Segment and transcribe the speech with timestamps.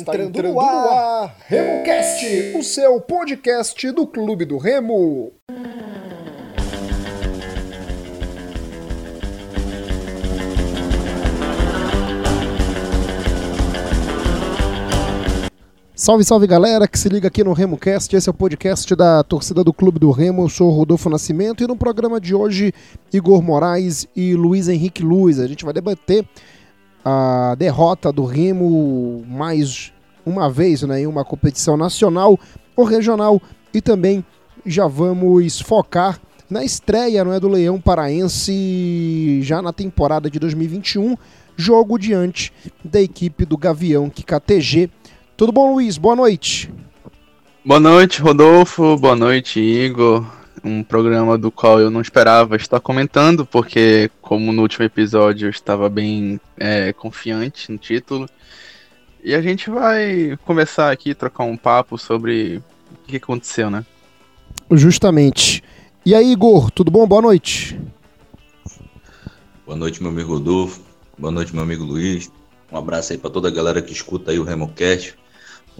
[0.00, 5.30] Está entrando, entrando no ar, ar RemoCast, o seu podcast do Clube do Remo.
[15.94, 18.16] Salve, salve galera que se liga aqui no RemoCast.
[18.16, 20.44] Esse é o podcast da torcida do Clube do Remo.
[20.44, 22.72] Eu sou o Rodolfo Nascimento e no programa de hoje,
[23.12, 25.38] Igor Moraes e Luiz Henrique Luiz.
[25.38, 26.26] A gente vai debater
[27.04, 29.92] a derrota do Remo mais
[30.24, 32.38] uma vez né, em uma competição nacional
[32.76, 33.40] ou regional
[33.72, 34.24] e também
[34.66, 41.16] já vamos focar na estreia não é, do Leão Paraense já na temporada de 2021,
[41.56, 42.52] jogo diante
[42.84, 44.90] da equipe do Gavião KTG.
[45.36, 45.96] Tudo bom, Luiz?
[45.96, 46.72] Boa noite.
[47.64, 48.96] Boa noite, Rodolfo.
[48.96, 54.62] Boa noite, Igor um programa do qual eu não esperava estar comentando, porque, como no
[54.62, 58.28] último episódio eu estava bem é, confiante no título.
[59.22, 63.84] E a gente vai começar aqui, trocar um papo sobre o que aconteceu, né?
[64.70, 65.62] Justamente.
[66.04, 67.06] E aí, Igor, tudo bom?
[67.06, 67.78] Boa noite.
[69.66, 70.80] Boa noite, meu amigo Rodolfo.
[71.18, 72.32] Boa noite, meu amigo Luiz.
[72.72, 75.19] Um abraço aí para toda a galera que escuta aí o RemoCast.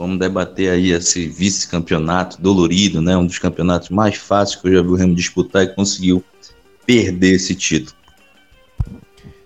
[0.00, 3.14] Vamos debater aí esse vice-campeonato dolorido, né?
[3.18, 6.24] Um dos campeonatos mais fáceis que eu já vi o Remo disputar e conseguiu
[6.86, 7.94] perder esse título.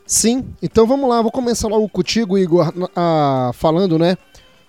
[0.06, 4.16] Sim, então vamos lá, vou começar logo contigo, Igor, a, falando, né,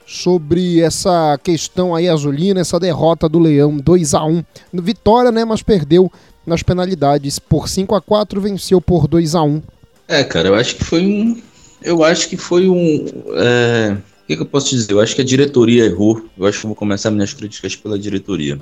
[0.07, 4.43] sobre essa questão aí azulina, essa derrota do Leão 2 a 1
[4.73, 6.11] Vitória, né, mas perdeu
[6.47, 9.61] nas penalidades por 5 a 4 venceu por 2 a 1
[10.07, 11.39] É, cara, eu acho que foi um.
[11.83, 13.05] Eu acho que foi um.
[13.35, 14.91] É o que, que, eu posso dizer?
[14.91, 16.27] Eu acho que a diretoria errou.
[16.35, 18.59] Eu acho que vou começar minhas críticas pela diretoria.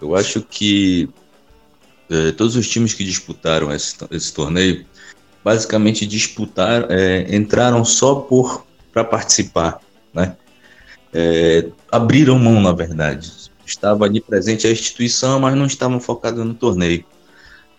[0.00, 1.08] Eu acho que
[2.10, 4.84] é, todos os times que disputaram esse, esse torneio
[5.44, 9.80] basicamente disputaram, é, entraram só por para participar,
[10.12, 10.36] né?
[11.14, 13.32] É, abriram mão, na verdade.
[13.64, 17.04] Estava ali presente a instituição, mas não estavam focados no torneio.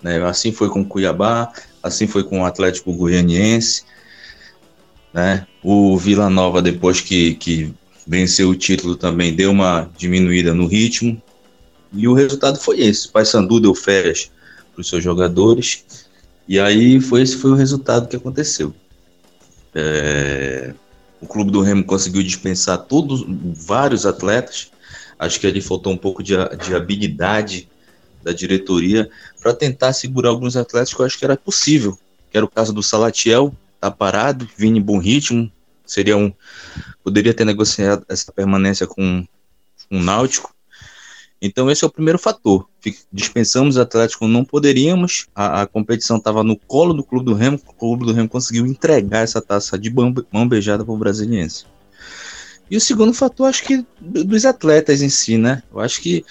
[0.02, 0.24] Né?
[0.24, 1.52] Assim foi com o Cuiabá,
[1.84, 3.84] assim foi com o Atlético Goianiense,
[5.14, 5.46] né?
[5.64, 7.74] O Vila Nova, depois que, que
[8.06, 11.22] venceu o título, também deu uma diminuída no ritmo.
[11.92, 13.08] E o resultado foi esse.
[13.08, 14.32] O Paysandu deu férias
[14.74, 15.86] para os seus jogadores.
[16.48, 18.74] E aí foi esse foi o resultado que aconteceu.
[19.76, 20.74] É,
[21.22, 23.24] o clube do Remo conseguiu dispensar todos
[23.66, 24.72] vários atletas.
[25.18, 26.34] Acho que ali faltou um pouco de,
[26.66, 27.70] de habilidade
[28.24, 29.10] da diretoria
[29.42, 31.98] para tentar segurar alguns atletas que eu acho que era possível.
[32.32, 35.52] Que era o caso do Salatiel, tá parado, vindo em bom ritmo,
[35.86, 36.32] seria um
[37.04, 39.26] poderia ter negociado essa permanência com,
[39.90, 40.54] com o Náutico.
[41.42, 42.66] Então esse é o primeiro fator.
[43.12, 45.28] Dispensamos o Atlético, não poderíamos.
[45.36, 47.60] A, a competição estava no colo do Clube do Remo.
[47.68, 49.94] O Clube do Remo conseguiu entregar essa taça de
[50.32, 51.66] mão beijada para o Brasiliense.
[52.72, 55.62] E o segundo fator, acho que dos atletas em si, né?
[55.70, 56.24] Eu acho que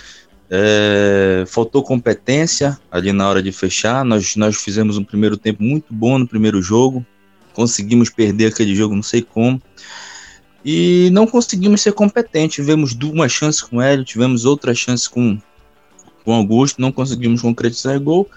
[0.48, 4.02] é, faltou competência ali na hora de fechar.
[4.06, 7.04] Nós, nós fizemos um primeiro tempo muito bom no primeiro jogo
[7.52, 9.60] conseguimos perder aquele jogo, não sei como.
[10.64, 12.56] E não conseguimos ser competentes.
[12.56, 15.38] Tivemos uma chance com ele, tivemos outra chance com,
[16.24, 18.30] com Augusto, não conseguimos concretizar o gol.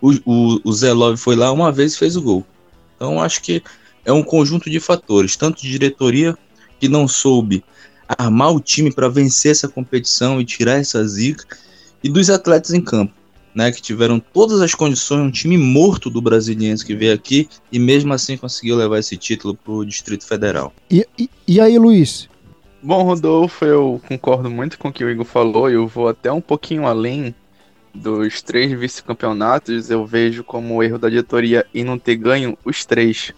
[0.00, 2.46] O, o, o Zé Love foi lá uma vez e fez o gol.
[2.96, 3.62] Então acho que
[4.04, 6.36] é um conjunto de fatores, tanto de diretoria
[6.80, 7.64] que não soube
[8.08, 11.44] armar o time para vencer essa competição e tirar essa zica,
[12.02, 13.12] e dos atletas em campo
[13.54, 17.78] né, que tiveram todas as condições, um time morto do Brasiliense que veio aqui e
[17.78, 20.72] mesmo assim conseguiu levar esse título para o Distrito Federal.
[20.90, 22.28] E, e, e, aí, Luiz?
[22.82, 26.40] Bom, Rodolfo, eu concordo muito com o que o Igor falou, eu vou até um
[26.40, 27.34] pouquinho além
[27.94, 33.32] dos três vice-campeonatos, eu vejo como erro da diretoria em não ter ganho os três.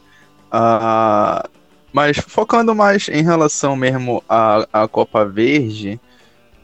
[0.52, 1.48] Uh,
[1.92, 6.00] mas focando mais em relação mesmo à, à Copa Verde,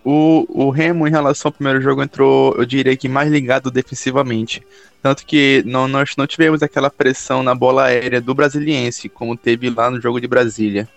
[0.09, 4.65] o, o Remo, em relação ao primeiro jogo, entrou, eu diria que mais ligado defensivamente.
[5.03, 9.69] Tanto que não, nós não tivemos aquela pressão na bola aérea do Brasiliense, como teve
[9.69, 10.89] lá no jogo de Brasília.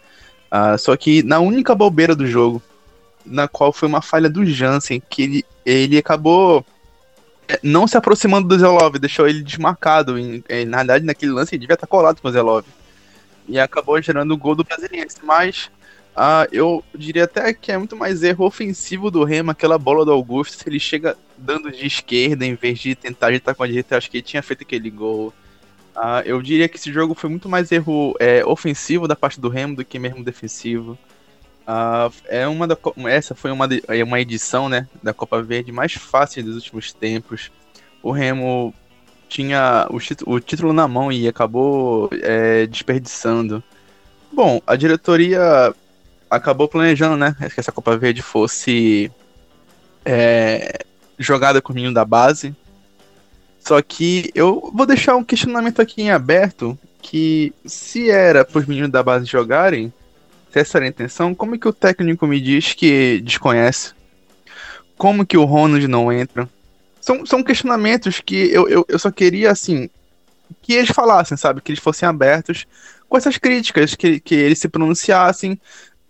[0.51, 2.61] Uh, só que na única bobeira do jogo,
[3.25, 6.63] na qual foi uma falha do Jansen, que ele, ele acabou
[7.47, 10.19] é, não se aproximando do Zelov, deixou ele desmarcado.
[10.19, 12.63] Em, em, na verdade, naquele lance ele devia estar colado com o Zelov.
[13.47, 15.17] E acabou gerando o gol do Brasiliense.
[15.23, 15.71] Mas
[16.15, 20.11] ah, eu diria até que é muito mais erro ofensivo do Remo, aquela bola do
[20.11, 23.97] Augusto, se ele chega dando de esquerda em vez de tentar ajeitar com a direita,
[23.97, 25.33] acho que ele tinha feito aquele gol.
[25.95, 29.49] Ah, eu diria que esse jogo foi muito mais erro é, ofensivo da parte do
[29.49, 30.97] Remo do que mesmo defensivo.
[31.65, 32.77] Ah, é uma da,
[33.07, 37.51] essa foi uma, é uma edição né, da Copa Verde mais fácil dos últimos tempos.
[38.01, 38.73] O Remo
[39.27, 43.63] tinha o, o título na mão e acabou é, desperdiçando.
[44.31, 45.73] Bom, a diretoria
[46.29, 47.35] acabou planejando, né?
[47.53, 49.11] Que essa Copa Verde fosse
[50.05, 50.79] é,
[51.17, 52.55] jogada com o menino da base.
[53.59, 58.65] Só que eu vou deixar um questionamento aqui em aberto, que se era para os
[58.65, 59.93] meninos da base jogarem,
[60.51, 63.93] se essa era a intenção, como é que o técnico me diz que desconhece?
[64.97, 66.49] Como que o Ronald não entra?
[66.99, 69.89] São, são questionamentos que eu, eu, eu só queria, assim,
[70.61, 71.61] que eles falassem, sabe?
[71.61, 72.65] Que eles fossem abertos
[73.07, 75.59] com essas críticas, que, que eles se pronunciassem.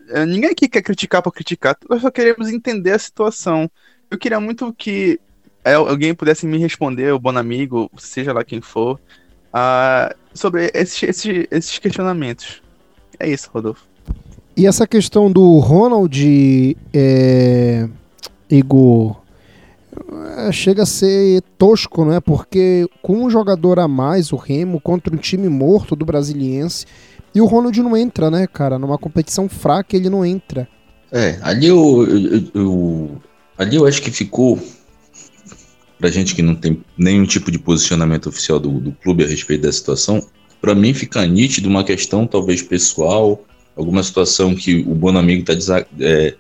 [0.10, 3.70] É, ninguém aqui quer criticar por criticar, nós só queremos entender a situação.
[4.10, 5.20] Eu queria muito que
[5.64, 9.00] é, alguém pudesse me responder, o bom amigo, seja lá quem for,
[9.54, 12.62] uh, sobre esses, esses, esses questionamentos.
[13.20, 13.84] É isso, Rodolfo.
[14.56, 17.88] E essa questão do Ronald, é,
[18.50, 19.22] Igor,
[20.38, 22.20] é, chega a ser tosco, não é?
[22.20, 26.86] Porque com um jogador a mais, o Remo, contra um time morto do Brasiliense,
[27.34, 28.80] e o Ronald não entra, né, cara?
[28.80, 30.68] Numa competição fraca ele não entra.
[31.12, 33.22] É, ali eu, eu, eu
[33.58, 34.60] ali eu acho que ficou
[35.98, 39.64] pra gente que não tem nenhum tipo de posicionamento oficial do, do clube a respeito
[39.64, 40.26] da situação,
[40.62, 43.44] para mim fica nítido uma questão talvez pessoal,
[43.76, 45.54] alguma situação que o Bonamigo tá
[46.00, 46.36] é,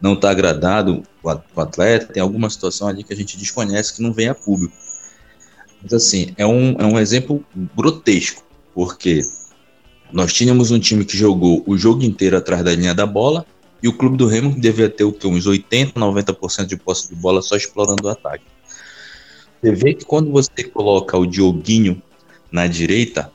[0.00, 4.02] não está agradado com o atleta, tem alguma situação ali que a gente desconhece que
[4.02, 4.74] não vem a público.
[5.82, 7.44] Mas assim, é um, é um exemplo
[7.76, 8.42] grotesco,
[8.74, 9.22] porque
[10.12, 13.44] nós tínhamos um time que jogou o jogo inteiro atrás da linha da bola
[13.82, 17.14] e o clube do Remo devia ter o que, uns 80, 90% de posse de
[17.14, 18.44] bola só explorando o ataque.
[19.60, 22.02] Você vê que quando você coloca o Dioguinho
[22.50, 23.30] na direita,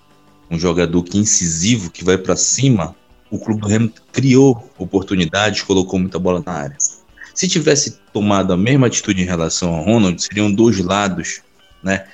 [0.50, 2.96] um jogador que é incisivo, que vai para cima,
[3.30, 6.78] o clube do Remo criou oportunidades, colocou muita bola na área.
[7.36, 11.42] Se tivesse tomado a mesma atitude em relação ao Ronald, seriam dois lados,
[11.84, 12.08] né,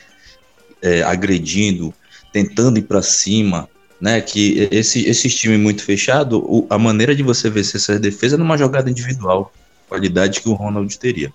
[0.82, 1.94] é, agredindo,
[2.32, 3.70] tentando ir para cima,
[4.00, 8.38] né, que esse, esse time muito fechado, a maneira de você vencer essa defesa é
[8.38, 9.52] numa jogada individual,
[9.88, 11.32] qualidade que o Ronald teria.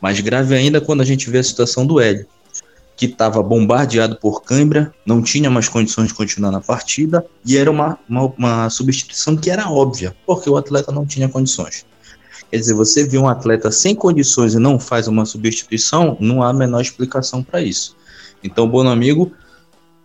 [0.00, 2.26] Mais grave ainda quando a gente vê a situação do Hélio,
[2.96, 7.70] que estava bombardeado por cãibra, não tinha mais condições de continuar na partida, e era
[7.70, 11.86] uma, uma, uma, substituição que era óbvia, porque o atleta não tinha condições.
[12.50, 16.48] Quer dizer, você vê um atleta sem condições e não faz uma substituição, não há
[16.48, 17.96] a menor explicação para isso.
[18.42, 19.32] Então, bom amigo,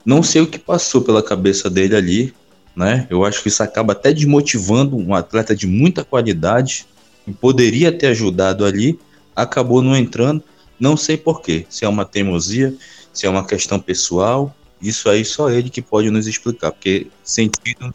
[0.05, 2.33] não sei o que passou pela cabeça dele ali,
[2.75, 3.07] né?
[3.09, 6.85] Eu acho que isso acaba até desmotivando um atleta de muita qualidade,
[7.23, 8.99] que poderia ter ajudado ali,
[9.35, 10.43] acabou não entrando.
[10.79, 12.75] Não sei porquê, se é uma teimosia,
[13.13, 17.93] se é uma questão pessoal, isso aí só ele que pode nos explicar, porque sentido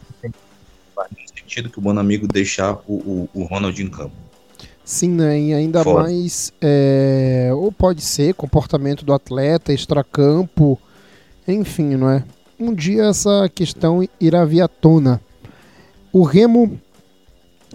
[0.95, 4.15] faz sentido que o bom amigo deixar o, o, o Ronald em campo.
[4.83, 5.39] Sim, né?
[5.39, 6.03] E ainda Fora.
[6.03, 7.51] mais, é...
[7.53, 10.79] ou pode ser comportamento do atleta, extracampo,
[11.53, 12.23] enfim, não é?
[12.59, 15.21] Um dia essa questão irá vir à tona.
[16.11, 16.79] O Remo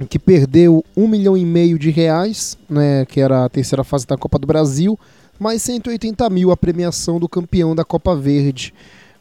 [0.09, 4.16] que perdeu um milhão e meio de reais, né, que era a terceira fase da
[4.16, 4.99] Copa do Brasil,
[5.38, 8.75] mais 180 mil a premiação do campeão da Copa Verde.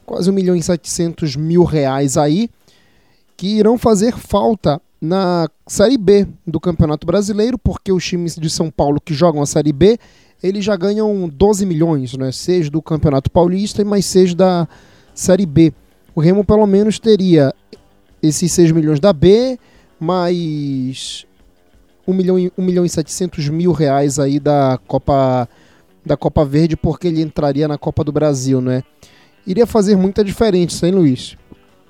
[0.04, 2.50] Quase um milhão e setecentos mil reais aí,
[3.36, 8.70] que irão fazer falta na Série B do Campeonato Brasileiro, porque os times de São
[8.70, 9.98] Paulo que jogam a Série B,
[10.44, 14.68] eles já ganham 12 milhões, né, seja do Campeonato Paulista e mais seja da
[15.14, 15.72] Série B.
[16.14, 17.54] O Remo pelo menos teria
[18.22, 19.58] esses 6 milhões da B,
[19.98, 21.24] mais
[22.06, 25.48] 1 milhão, e, 1 milhão e 700 mil reais aí da Copa,
[26.04, 28.82] da Copa Verde, porque ele entraria na Copa do Brasil, né?
[29.46, 31.38] Iria fazer muita diferença, hein, Luiz?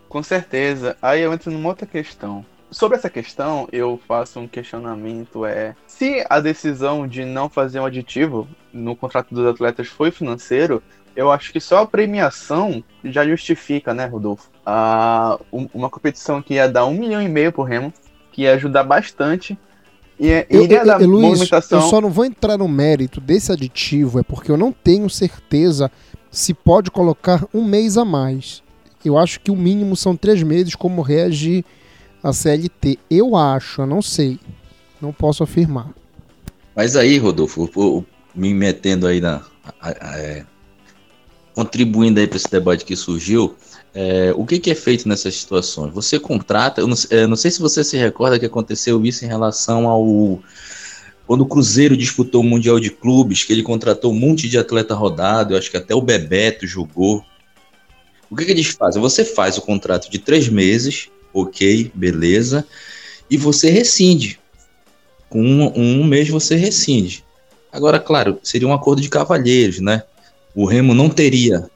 [0.09, 0.97] Com certeza.
[1.03, 2.47] Aí eu entro numa outra questão.
[2.75, 7.87] Sobre essa questão, eu faço um questionamento: é se a decisão de não fazer um
[7.87, 10.83] aditivo no contrato dos atletas foi financeiro,
[11.15, 14.51] eu acho que só a premiação já justifica, né, Rodolfo?
[14.67, 17.95] Ah, uma competição que ia dar um milhão e meio pro Remo,
[18.33, 19.57] que ia ajudar bastante.
[20.19, 21.81] E eu, iria eu, dar Luiz, movimentação.
[21.81, 25.93] Eu só não vou entrar no mérito desse aditivo, é porque eu não tenho certeza
[26.29, 28.65] se pode colocar um mês a mais.
[29.05, 31.65] Eu acho que o mínimo são três meses, como rege
[32.25, 32.99] a CLT.
[33.11, 34.41] Eu acho, eu não sei.
[35.01, 35.91] Não posso afirmar.
[36.75, 38.05] Mas aí, Rodolfo,
[38.35, 39.43] me metendo aí na.
[39.81, 40.47] A, a, é,
[41.55, 43.55] contribuindo aí para esse debate que surgiu,
[43.95, 45.93] é, o que, que, é feito nessas situações?
[45.95, 49.29] Você contrata, eu não, é, não, sei se você se recorda que aconteceu isso em
[49.29, 50.41] relação ao.
[51.27, 54.95] Quando o Cruzeiro disputou o Mundial de Clubes, que ele contratou um monte de atleta
[54.95, 57.25] rodado, eu acho que até o Bebeto jogou.
[58.31, 59.01] O que, que eles fazem?
[59.01, 62.65] Você faz o contrato de três meses, ok, beleza,
[63.29, 64.41] e você rescinde.
[65.29, 67.25] Com um, um mês você rescinde.
[67.73, 70.05] Agora, claro, seria um acordo de cavalheiros, né?
[70.55, 71.69] o Remo não teria.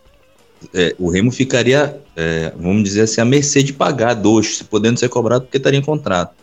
[0.72, 5.08] É, o Remo ficaria, é, vamos dizer assim, à mercê de pagar dois, podendo ser
[5.08, 6.34] cobrado porque estaria em contrato.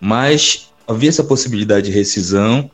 [0.00, 2.70] mas havia essa possibilidade de rescisão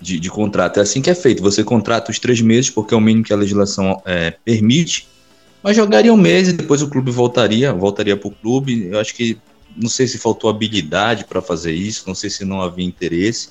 [0.00, 0.78] de, de, contrato.
[0.78, 1.42] É assim que é feito.
[1.42, 5.08] Você contrata os três meses, porque é o mínimo que a legislação é, permite,
[5.64, 8.88] mas jogaria um mês e depois o clube voltaria, voltaria para o clube.
[8.88, 9.38] Eu acho que
[9.74, 13.48] não sei se faltou habilidade para fazer isso, não sei se não havia interesse.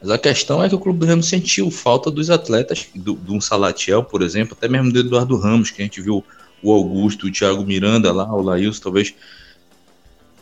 [0.00, 3.42] Mas a questão é que o Clube do Remo sentiu falta dos atletas, do, um
[3.42, 6.24] Salatiel, por exemplo, até mesmo do Eduardo Ramos, que a gente viu
[6.62, 9.14] o Augusto, o Thiago Miranda lá, o Laílson, talvez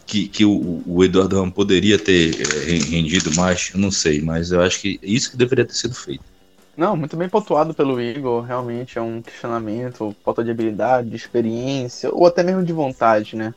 [0.07, 4.53] que, que o, o, Eduardo Ramos poderia ter é, rendido mais, eu não sei, mas
[4.53, 6.32] eu acho que isso que deveria ter sido feito.
[6.77, 12.11] Não, muito bem pontuado pelo Igor, realmente é um questionamento, falta de habilidade, de experiência,
[12.13, 13.55] ou até mesmo de vontade, né?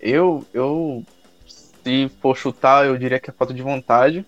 [0.00, 1.04] Eu, eu
[1.46, 4.24] se for chutar, eu diria que é falta de vontade,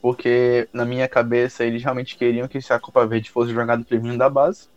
[0.00, 4.28] porque na minha cabeça eles realmente queriam que a Copa Verde fosse jogada primeiro da
[4.28, 4.68] base.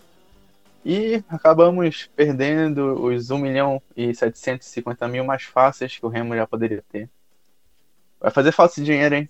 [0.85, 6.45] E acabamos perdendo os 1 milhão e 750 mil mais fáceis que o Remo já
[6.45, 7.09] poderia ter.
[8.19, 9.27] Vai fazer falta esse dinheiro, hein?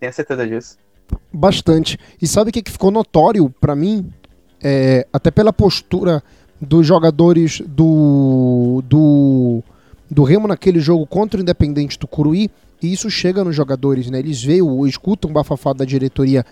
[0.00, 0.78] Tenha certeza disso.
[1.32, 1.98] Bastante.
[2.20, 4.10] E sabe o que ficou notório para mim?
[4.62, 6.22] É, até pela postura
[6.60, 9.62] dos jogadores do, do,
[10.10, 12.50] do Remo naquele jogo contra o Independente do Curuí,
[12.82, 14.18] e isso chega nos jogadores, né?
[14.18, 16.44] Eles veem ou escutam o bafafá da diretoria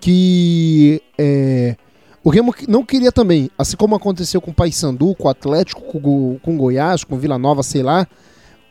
[0.00, 1.76] que é,
[2.24, 6.40] o Remo não queria também, assim como aconteceu com o Paysandu, com o Atlético, com,
[6.44, 8.06] o Goiás, com o Vila Nova, sei lá,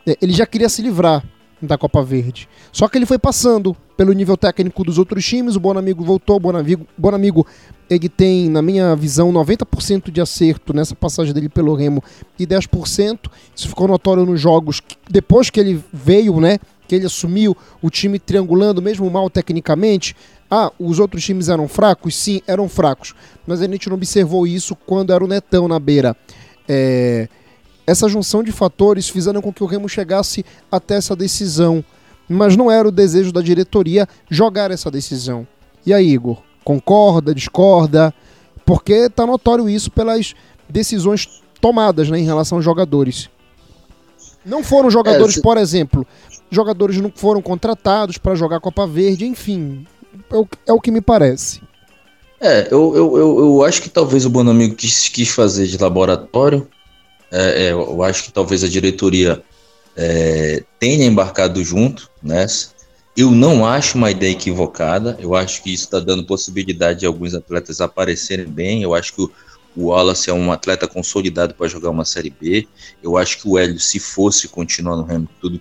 [0.06, 1.24] é, ele já queria se livrar
[1.62, 2.48] da Copa Verde.
[2.72, 6.40] Só que ele foi passando pelo nível técnico dos outros times, o Bonamigo voltou, o
[6.40, 7.46] Bonamigo, Bonamigo
[7.88, 12.02] ele tem, na minha visão, 90% de acerto nessa passagem dele pelo Remo
[12.38, 13.30] e 10%.
[13.54, 16.58] Isso ficou notório nos jogos que, depois que ele veio, né?
[16.92, 20.14] que ele assumiu o time triangulando, mesmo mal tecnicamente.
[20.50, 22.14] Ah, os outros times eram fracos?
[22.14, 23.14] Sim, eram fracos.
[23.46, 26.14] Mas a gente não observou isso quando era o Netão na beira.
[26.68, 27.28] É...
[27.86, 31.84] Essa junção de fatores fizeram com que o Remo chegasse até essa decisão.
[32.28, 35.46] Mas não era o desejo da diretoria jogar essa decisão.
[35.84, 36.38] E aí, Igor?
[36.64, 38.14] Concorda, discorda?
[38.64, 40.34] Porque está notório isso pelas
[40.68, 43.28] decisões tomadas né, em relação aos jogadores.
[44.44, 45.42] Não foram jogadores, é, se...
[45.42, 46.06] por exemplo,
[46.50, 49.86] jogadores não foram contratados para jogar Copa Verde, enfim,
[50.30, 51.60] é o, é o que me parece.
[52.40, 56.66] É, eu, eu, eu, eu, acho que talvez o Bonamigo quis, quis fazer de laboratório.
[57.32, 59.42] É, é, eu acho que talvez a diretoria
[59.96, 62.72] é, tenha embarcado junto nessa.
[63.16, 65.16] Eu não acho uma ideia equivocada.
[65.18, 68.82] Eu acho que isso está dando possibilidade de alguns atletas aparecerem bem.
[68.82, 69.30] Eu acho que o,
[69.74, 72.68] o Wallace é um atleta consolidado para jogar uma Série B.
[73.02, 75.60] Eu acho que o Hélio, se fosse continuar no Remo, tudo,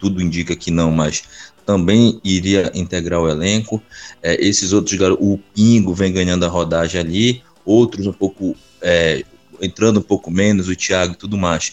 [0.00, 1.24] tudo indica que não, mas
[1.66, 3.82] também iria integrar o elenco.
[4.22, 9.24] É, esses outros garotos, o Pingo vem ganhando a rodagem ali, outros um pouco é,
[9.60, 11.72] entrando um pouco menos, o Thiago e tudo mais.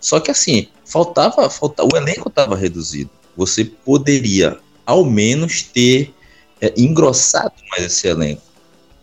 [0.00, 3.10] Só que assim, faltava, faltava o elenco estava reduzido.
[3.36, 6.12] Você poderia, ao menos, ter
[6.60, 8.42] é, engrossado mais esse elenco.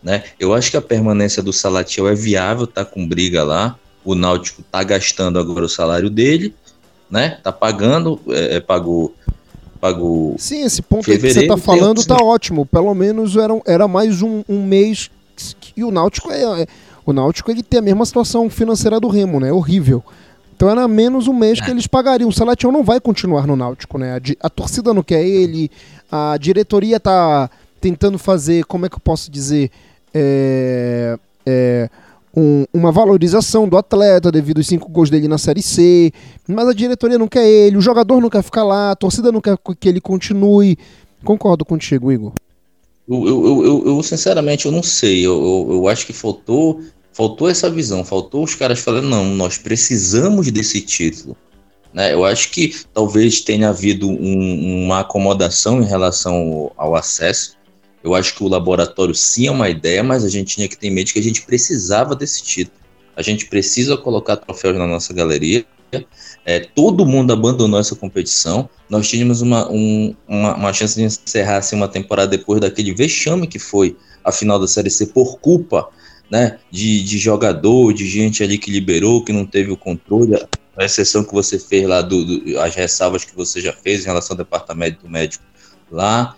[0.02, 0.24] Né?
[0.38, 3.78] Eu acho que a permanência do Salatiel é viável, tá com briga lá.
[4.04, 6.54] O Náutico tá gastando agora o salário dele
[7.10, 7.38] né?
[7.42, 9.14] Tá pagando, é, é pagou
[9.80, 10.34] pagou.
[10.38, 12.66] Sim, esse ponto aí que você tá falando tá ótimo.
[12.66, 15.10] Pelo menos era, era mais um, um mês
[15.74, 16.66] e o Náutico é, é,
[17.04, 19.52] o Náutico ele tem a mesma situação financeira do Remo, né?
[19.52, 20.02] Horrível.
[20.54, 21.64] Então era menos um mês é.
[21.64, 22.28] que eles pagariam.
[22.28, 24.16] O Salatiel não vai continuar no Náutico, né?
[24.16, 25.70] A, a, torcida não quer ele,
[26.12, 27.48] a diretoria tá
[27.80, 29.70] tentando fazer, como é que eu posso dizer,
[30.12, 31.88] é, é,
[32.36, 36.12] um, uma valorização do atleta devido aos cinco gols dele na Série C,
[36.46, 39.40] mas a diretoria não quer ele, o jogador não quer ficar lá, a torcida não
[39.40, 40.78] quer que ele continue.
[41.24, 42.32] Concordo contigo, Igor.
[43.10, 45.26] Eu, eu, eu, eu sinceramente, eu não sei.
[45.26, 46.80] Eu, eu, acho que faltou,
[47.12, 51.36] faltou essa visão, faltou os caras falando, não, nós precisamos desse título.
[51.92, 52.14] Né?
[52.14, 57.58] Eu acho que talvez tenha havido um, uma acomodação em relação ao, ao acesso.
[58.02, 60.86] Eu acho que o laboratório sim é uma ideia, mas a gente tinha que ter
[60.86, 62.78] em mente que a gente precisava desse título.
[63.16, 65.66] A gente precisa colocar troféus na nossa galeria.
[66.44, 68.68] É, todo mundo abandonou essa competição.
[68.88, 73.46] Nós tínhamos uma, um, uma, uma, chance de encerrar assim, uma temporada depois daquele vexame
[73.46, 75.88] que foi a final da Série C por culpa
[76.30, 80.36] né, de, de jogador, de gente ali que liberou, que não teve o controle.
[80.76, 84.06] A exceção que você fez lá, do, do as ressalvas que você já fez em
[84.06, 85.44] relação ao departamento médico
[85.90, 86.36] lá.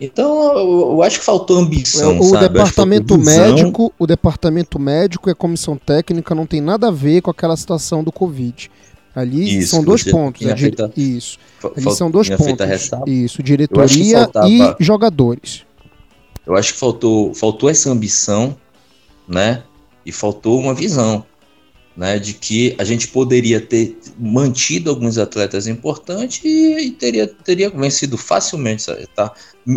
[0.00, 2.48] Então, eu, acho que faltou ambição, o, sabe?
[2.48, 7.30] departamento médico, o departamento médico e a comissão técnica não tem nada a ver com
[7.30, 8.70] aquela situação do Covid.
[9.14, 10.42] Ali isso, são dois pontos.
[10.58, 11.38] Feita, isso.
[11.76, 12.90] Ali são dois pontos.
[13.06, 15.64] Isso, diretoria faltava, e jogadores.
[16.46, 18.56] Eu acho que faltou, faltou essa ambição,
[19.28, 19.62] né?
[20.04, 21.24] E faltou uma visão.
[21.96, 27.68] né, de que a gente poderia ter mantido alguns atletas importantes e, e teria, teria
[27.70, 28.84] vencido facilmente.
[29.14, 29.32] Tá?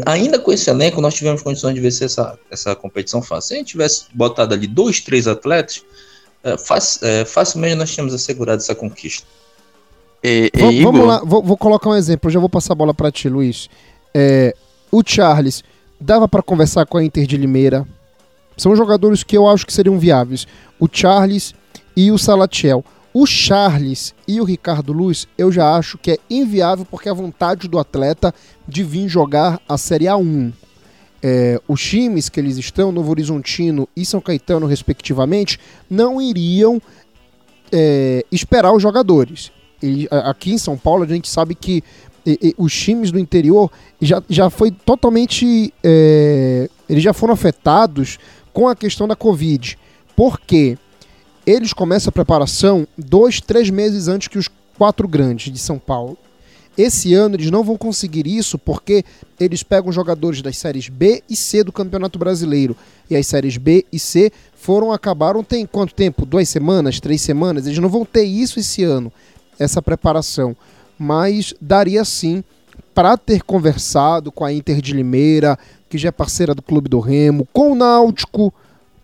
[0.05, 3.49] Ainda com esse elenco, nós tivemos condições de vencer essa, essa competição fácil.
[3.49, 5.83] Se a gente tivesse botado ali dois, três atletas,
[6.45, 9.27] é, fac, é, facilmente nós tínhamos assegurado essa conquista.
[10.23, 12.93] E, e vamos lá, vou, vou, colocar um exemplo, eu já vou passar a bola
[12.93, 13.67] para ti, Luiz.
[14.13, 14.55] É,
[14.91, 15.63] o Charles,
[15.99, 17.85] dava para conversar com a Inter de Limeira.
[18.55, 20.47] São jogadores que eu acho que seriam viáveis.
[20.79, 21.53] O Charles
[21.95, 22.85] e o Salatiel.
[23.13, 27.15] O Charles e o Ricardo Luz, eu já acho que é inviável porque é a
[27.15, 28.33] vontade do atleta
[28.67, 30.53] de vir jogar a Série A1.
[31.27, 36.79] É, os times que eles estão, Novo Horizontino e São Caetano, respectivamente, não iriam
[37.71, 39.51] é, esperar os jogadores.
[40.11, 41.83] Aqui em São Paulo, a gente sabe que
[42.25, 45.73] e, e, os times do interior já, já foi totalmente.
[45.83, 48.19] É, eles já foram afetados
[48.53, 49.77] com a questão da Covid.
[50.15, 50.77] Por quê?
[51.45, 56.17] eles começam a preparação dois, três meses antes que os quatro grandes de São Paulo.
[56.77, 59.05] Esse ano eles não vão conseguir isso porque
[59.39, 62.75] eles pegam jogadores das séries B e C do Campeonato Brasileiro.
[63.09, 66.25] E as séries B e C foram, acabaram, tem quanto tempo?
[66.25, 67.65] Duas semanas, três semanas?
[67.65, 69.11] Eles não vão ter isso esse ano,
[69.57, 70.55] essa preparação.
[70.97, 72.43] Mas daria sim
[72.93, 75.57] para ter conversado com a Inter de Limeira,
[75.89, 78.53] que já é parceira do Clube do Remo, com o Náutico,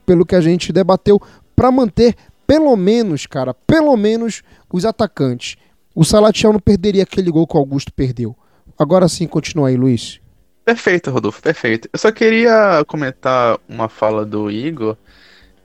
[0.06, 1.22] pelo que a gente debateu,
[1.56, 2.16] para manter
[2.48, 5.56] pelo menos, cara, pelo menos os atacantes.
[5.94, 8.36] O Salatiel não perderia aquele gol que o Augusto perdeu.
[8.80, 10.22] Agora sim, continua aí, Luiz.
[10.64, 11.90] Perfeito, Rodolfo, perfeito.
[11.92, 14.96] Eu só queria comentar uma fala do Igor,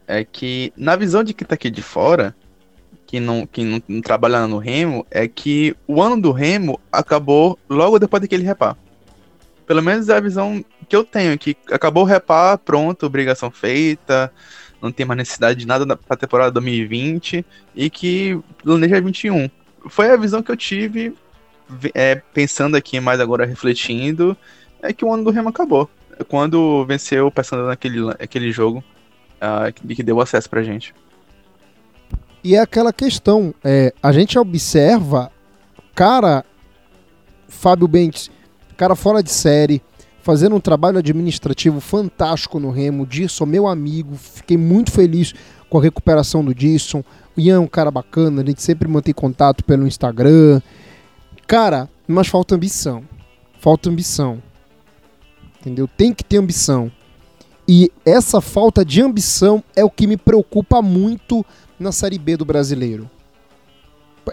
[0.06, 2.34] é que na visão de quem tá aqui de fora,
[3.06, 7.58] que não, que não, não trabalha no Remo, é que o ano do Remo acabou
[7.68, 8.76] logo depois daquele repar.
[9.66, 14.32] Pelo menos é a visão que eu tenho, que acabou o repar, pronto, obrigação feita,
[14.80, 19.48] não tem mais necessidade de nada para a temporada 2020 e que planeja 21.
[19.88, 21.14] Foi a visão que eu tive,
[21.94, 24.36] é, pensando aqui, mais agora refletindo,
[24.82, 25.88] é que o ano do Remo acabou.
[26.28, 28.82] Quando venceu, pensando naquele aquele jogo
[29.36, 30.94] uh, que, deu acesso pra gente.
[32.42, 35.30] E é aquela questão, é, a gente observa,
[35.94, 36.44] cara,
[37.48, 38.30] Fábio Bentes,
[38.76, 39.82] cara fora de série,
[40.22, 43.06] fazendo um trabalho administrativo fantástico no Remo.
[43.06, 45.34] Disson, meu amigo, fiquei muito feliz
[45.68, 47.02] com a recuperação do Disson.
[47.36, 50.60] O Ian é um cara bacana, a gente sempre mantém contato pelo Instagram.
[51.46, 53.04] Cara, mas falta ambição.
[53.60, 54.42] Falta ambição.
[55.60, 55.88] Entendeu?
[55.88, 56.90] Tem que ter ambição.
[57.68, 61.44] E essa falta de ambição é o que me preocupa muito
[61.78, 63.10] na Série B do brasileiro.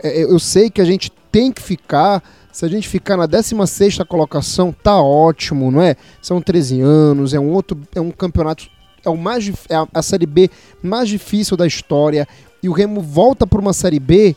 [0.02, 3.98] É, eu sei que a gente tem que ficar se a gente ficar na 16
[4.08, 5.96] colocação, tá ótimo, não é?
[6.22, 8.70] São 13 anos, é um outro, é um campeonato,
[9.04, 12.28] é o mais é a série B mais difícil da história.
[12.64, 14.36] E o Remo volta para uma série B,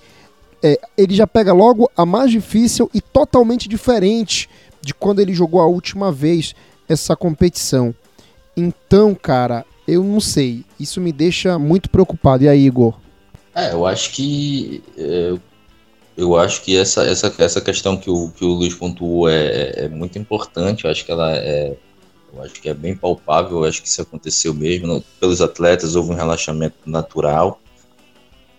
[0.62, 4.50] é, ele já pega logo a mais difícil e totalmente diferente
[4.82, 6.54] de quando ele jogou a última vez
[6.88, 7.94] essa competição.
[8.56, 10.64] Então, cara, eu não sei.
[10.78, 12.44] Isso me deixa muito preocupado.
[12.44, 12.94] E aí, Igor?
[13.54, 15.34] É, eu acho que é,
[16.16, 19.84] eu acho que essa, essa, essa questão que o, que o Luiz pontuou é, é,
[19.84, 20.84] é muito importante.
[20.84, 21.76] Eu acho que ela é,
[22.32, 23.58] eu acho que é bem palpável.
[23.58, 25.04] Eu acho que isso aconteceu mesmo.
[25.20, 27.60] Pelos atletas houve um relaxamento natural,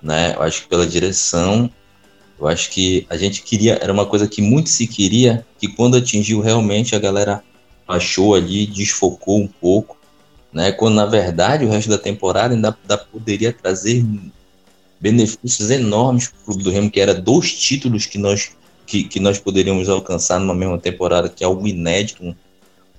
[0.07, 0.33] né?
[0.35, 1.69] Eu acho que pela direção,
[2.39, 5.97] eu acho que a gente queria, era uma coisa que muito se queria, que quando
[5.97, 7.43] atingiu realmente a galera
[7.85, 9.97] achou ali, desfocou um pouco,
[10.53, 10.71] né?
[10.71, 14.05] Quando na verdade o resto da temporada ainda, ainda poderia trazer
[14.97, 18.51] benefícios enormes para o Clube do Remo, que era dois títulos que nós,
[18.85, 22.33] que, que nós poderíamos alcançar numa mesma temporada, que é algo inédito, um,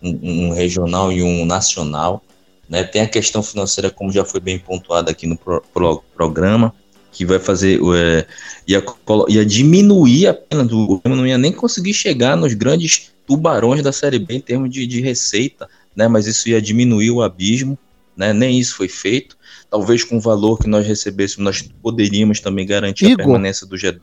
[0.03, 2.23] um, um regional e um nacional.
[2.69, 2.85] Né?
[2.85, 6.75] Tem a questão financeira, como já foi bem pontuado aqui no pro, pro, programa,
[7.11, 8.27] que vai fazer, é,
[8.67, 8.83] ia,
[9.29, 13.93] ia diminuir a pena do Remo, não ia nem conseguir chegar nos grandes tubarões da
[13.93, 16.09] Série B em termos de, de receita, né?
[16.09, 17.79] mas isso ia diminuir o abismo,
[18.17, 18.33] né?
[18.33, 19.39] nem isso foi feito
[19.71, 23.77] talvez com o valor que nós recebêssemos, nós poderíamos também garantir Igor, a permanência do
[23.77, 24.01] G2,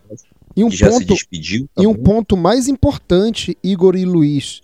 [0.56, 1.68] e um que já ponto, se despediu.
[1.74, 1.90] Também.
[1.90, 4.62] E um ponto mais importante, Igor e Luiz.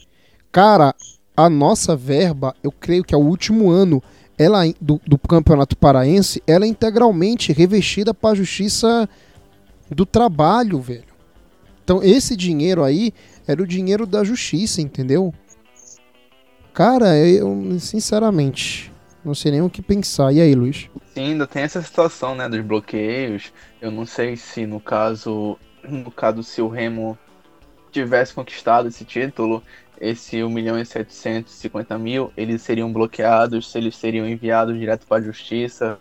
[0.52, 0.96] Cara,
[1.36, 4.02] a nossa verba, eu creio que é o último ano
[4.42, 9.08] ela do, do Campeonato Paraense, ela é integralmente revestida para a justiça
[9.90, 11.12] do trabalho, velho.
[11.84, 13.14] Então, esse dinheiro aí
[13.48, 15.34] era o dinheiro da justiça, entendeu?
[16.74, 18.92] Cara, eu, sinceramente,
[19.24, 20.32] não sei nem o que pensar.
[20.32, 20.90] E aí, Luiz?
[21.14, 23.52] Sim, ainda tem essa situação, né, dos bloqueios.
[23.82, 27.18] Eu não sei se no caso, no caso se o Remo
[27.92, 29.62] tivesse conquistado esse título,
[30.02, 35.18] esse 1 milhão e 750 mil, eles seriam bloqueados, se eles seriam enviados direto para
[35.18, 35.98] a justiça.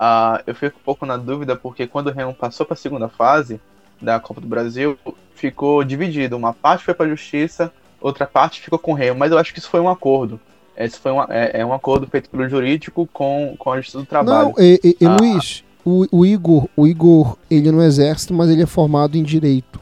[0.00, 3.08] uh, eu fico um pouco na dúvida porque quando o Remo passou para a segunda
[3.08, 3.60] fase
[4.02, 4.98] da Copa do Brasil,
[5.34, 6.36] ficou dividido.
[6.36, 9.20] Uma parte foi para a Justiça, outra parte ficou com o Remo.
[9.20, 10.40] Mas eu acho que isso foi um acordo.
[10.76, 14.06] Esse foi uma, é, é, um acordo feito pelo jurídico com, com a Justiça do
[14.06, 14.48] Trabalho.
[14.48, 15.16] Não, e, e, ah.
[15.20, 19.22] Luiz, o, o, Igor, o Igor, ele é no exército, mas ele é formado em
[19.22, 19.78] direito.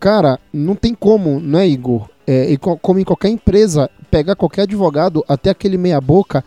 [0.00, 2.08] Cara, não tem como, né, Igor?
[2.32, 6.44] É, como em qualquer empresa, pegar qualquer advogado, até aquele meia boca,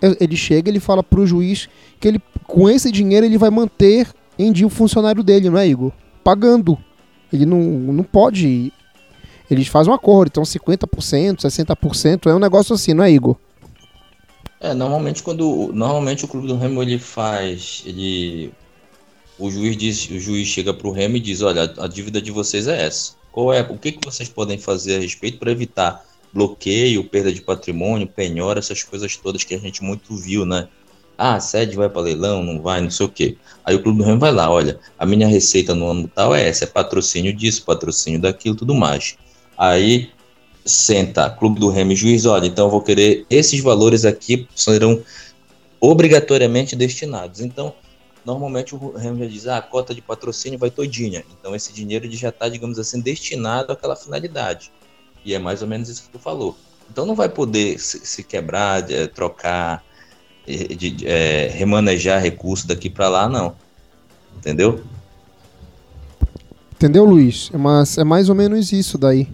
[0.00, 1.68] é, ele chega, ele fala pro juiz
[2.00, 5.68] que ele, com esse dinheiro ele vai manter em dia o funcionário dele, não é,
[5.68, 5.92] Igor?
[6.24, 6.78] Pagando.
[7.30, 8.72] Ele não, não pode
[9.50, 13.36] eles fazem um acordo, então 50%, 60%, é um negócio assim, não é, Igor?
[14.60, 18.52] É, normalmente quando normalmente o clube do Remo ele faz, ele
[19.38, 22.66] o juiz diz, o juiz chega pro Remo e diz, olha, a dívida de vocês
[22.66, 23.17] é essa.
[23.38, 27.40] Qual é, o que que vocês podem fazer a respeito para evitar bloqueio, perda de
[27.40, 30.66] patrimônio, penhora, essas coisas todas que a gente muito viu, né?
[31.16, 33.36] Ah, a sede vai para leilão, não vai, não sei o quê.
[33.64, 36.48] Aí o Clube do Remo vai lá, olha, a minha receita no ano tal é
[36.48, 39.16] essa, é patrocínio disso, patrocínio daquilo, tudo mais.
[39.56, 40.10] Aí
[40.64, 45.00] senta, Clube do Remo juiz, olha, então eu vou querer esses valores aqui serão
[45.80, 47.40] obrigatoriamente destinados.
[47.40, 47.72] Então,
[48.28, 51.24] normalmente o Remo já diz, ah, a cota de patrocínio vai todinha.
[51.32, 54.70] Então esse dinheiro já está, digamos assim, destinado àquela finalidade.
[55.24, 56.54] E é mais ou menos isso que tu falou.
[56.90, 59.82] Então não vai poder se, quebrar, é, trocar,
[60.46, 63.56] é, de, é, remanejar recurso daqui para lá, não.
[64.36, 64.84] Entendeu?
[66.72, 67.50] Entendeu, Luiz?
[67.52, 69.26] É, mas, é mais ou menos isso daí.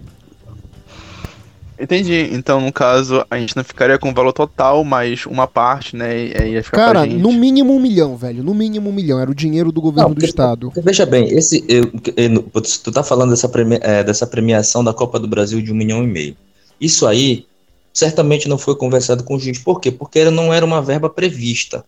[1.79, 2.29] Entendi.
[2.31, 6.47] Então, no caso, a gente não ficaria com o valor total, mas uma parte, né?
[6.47, 8.43] Ia ficar Cara, no mínimo um milhão, velho.
[8.43, 9.19] No mínimo um milhão.
[9.19, 10.71] Era o dinheiro do governo não, do estado.
[10.77, 12.51] Veja bem, esse, eu, eu,
[12.83, 16.03] tu tá falando dessa, premi, é, dessa premiação da Copa do Brasil de um milhão
[16.03, 16.37] e meio.
[16.79, 17.45] Isso aí
[17.93, 19.59] certamente não foi conversado com o juiz.
[19.59, 19.91] Por quê?
[19.91, 21.83] Porque não era uma verba prevista,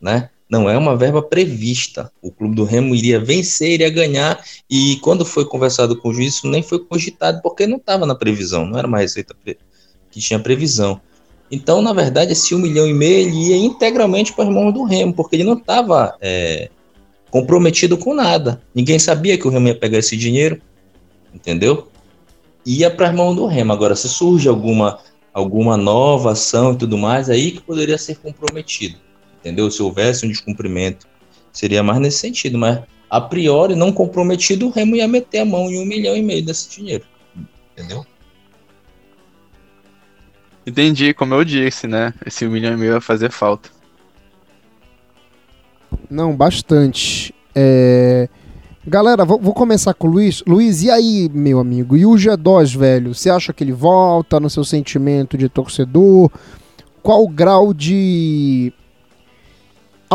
[0.00, 0.28] né?
[0.48, 2.12] Não é uma verba prevista.
[2.20, 6.34] O clube do Remo iria vencer, iria ganhar, e quando foi conversado com o juiz,
[6.34, 10.38] isso nem foi cogitado, porque não estava na previsão, não era uma receita que tinha
[10.38, 11.00] previsão.
[11.50, 14.84] Então, na verdade, esse um milhão e meio ele ia integralmente para as mãos do
[14.84, 16.68] Remo, porque ele não estava é,
[17.30, 18.60] comprometido com nada.
[18.74, 20.60] Ninguém sabia que o Remo ia pegar esse dinheiro,
[21.32, 21.88] entendeu?
[22.66, 23.72] Ia para as mãos do Remo.
[23.72, 24.98] Agora, se surge alguma,
[25.32, 29.03] alguma nova ação e tudo mais, aí que poderia ser comprometido
[29.44, 29.70] entendeu?
[29.70, 31.06] Se houvesse um descumprimento,
[31.52, 32.80] seria mais nesse sentido, mas
[33.10, 36.42] a priori, não comprometido, o Remo ia meter a mão em um milhão e meio
[36.42, 37.04] desse dinheiro,
[37.72, 38.06] entendeu?
[40.66, 42.14] Entendi, como eu disse, né?
[42.24, 43.68] Esse um milhão e meio vai fazer falta.
[46.10, 47.34] Não, bastante.
[47.54, 48.28] É...
[48.86, 50.42] Galera, vou, vou, começar com o Luiz.
[50.46, 51.96] Luiz, e aí, meu amigo?
[51.96, 53.14] E o G2, velho?
[53.14, 56.30] Você acha que ele volta no seu sentimento de torcedor?
[57.02, 58.72] Qual o grau de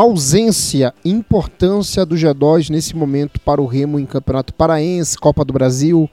[0.00, 5.52] ausência e importância do G2 nesse momento para o Remo em Campeonato Paraense, Copa do
[5.52, 6.08] Brasil?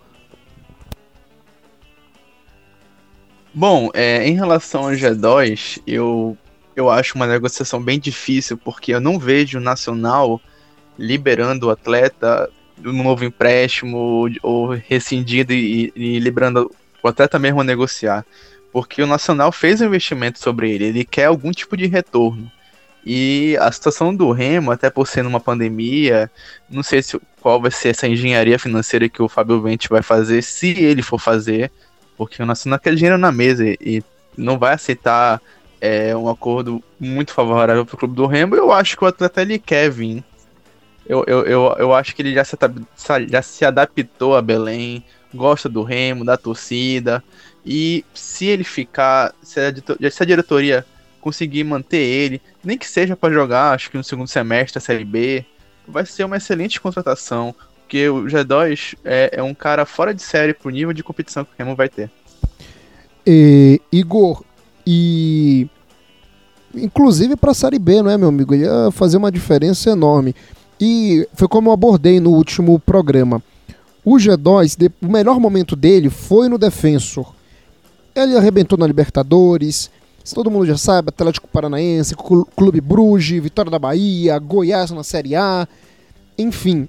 [3.53, 6.37] Bom, é, em relação ao G2, eu,
[6.75, 10.39] eu acho uma negociação bem difícil, porque eu não vejo o Nacional
[10.97, 12.49] liberando o atleta
[12.85, 16.69] um novo empréstimo ou rescindindo e, e liberando
[17.01, 18.25] o atleta mesmo a negociar.
[18.71, 22.51] Porque o Nacional fez um investimento sobre ele, ele quer algum tipo de retorno.
[23.05, 26.29] E a situação do Remo, até por ser numa pandemia,
[26.69, 30.41] não sei se, qual vai ser essa engenharia financeira que o Fábio Vente vai fazer,
[30.41, 31.71] se ele for fazer,
[32.17, 34.03] porque o Nacional quer dinheiro na mesa e
[34.35, 35.41] não vai aceitar
[35.79, 38.55] é, um acordo muito favorável para o clube do Remo.
[38.55, 40.23] Eu acho que o atleta ele quer vir.
[41.05, 42.57] Eu, eu, eu, eu acho que ele já se,
[43.29, 47.23] já se adaptou a Belém, gosta do Remo, da torcida.
[47.65, 50.85] E se ele ficar, se a, se a diretoria
[51.27, 55.03] conseguir manter ele, nem que seja para jogar, acho que no segundo semestre da Série
[55.03, 55.43] B,
[55.85, 60.53] vai ser uma excelente contratação, porque o G2 é, é um cara fora de série
[60.53, 62.09] pro nível de competição que o Remo vai ter.
[63.25, 64.41] E, Igor,
[64.85, 65.67] e
[66.73, 68.55] inclusive para a Série B, não é, meu amigo?
[68.55, 70.33] Ia fazer uma diferença enorme.
[70.79, 73.43] E foi como eu abordei no último programa.
[74.05, 77.33] O G2, o melhor momento dele foi no Defensor.
[78.15, 79.91] Ele arrebentou na Libertadores,
[80.33, 85.67] todo mundo já sabe, Atlético Paranaense, Clube Bruges, Vitória da Bahia, Goiás na Série A,
[86.37, 86.87] enfim,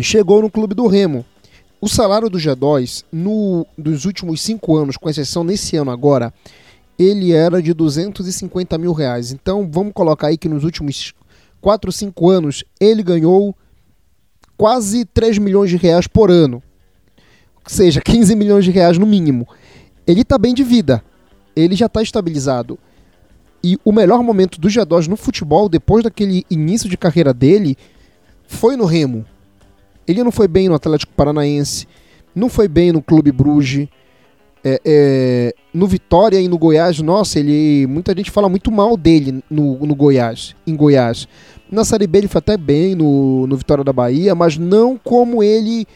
[0.00, 1.24] chegou no Clube do Remo.
[1.80, 6.32] O salário do G2, no, dos últimos cinco anos, com exceção nesse ano agora,
[6.98, 9.32] ele era de 250 mil reais.
[9.32, 11.12] Então vamos colocar aí que nos últimos
[11.60, 13.54] 4, 5 anos ele ganhou
[14.56, 16.62] quase 3 milhões de reais por ano.
[17.64, 19.48] Ou seja, 15 milhões de reais no mínimo.
[20.06, 21.02] Ele está bem de vida
[21.54, 22.78] ele já está estabilizado.
[23.64, 27.76] E o melhor momento do G2 no futebol, depois daquele início de carreira dele,
[28.46, 29.24] foi no Remo.
[30.06, 31.86] Ele não foi bem no Atlético Paranaense,
[32.34, 33.88] não foi bem no Clube Bruges,
[34.64, 39.42] é, é, no Vitória e no Goiás, nossa, ele muita gente fala muito mal dele
[39.50, 41.26] no, no Goiás, em Goiás.
[41.70, 45.42] Na Série B ele foi até bem no, no Vitória da Bahia, mas não como
[45.42, 45.86] ele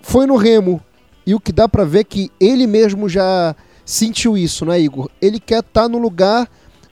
[0.00, 0.80] foi no Remo.
[1.26, 3.54] E o que dá para ver é que ele mesmo já
[3.86, 5.08] sentiu isso, né, Igor?
[5.22, 6.50] Ele quer estar tá no lugar